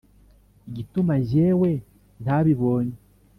igituma 0.69 1.13
jyewe 1.29 1.69
ntabibonye 2.23 2.97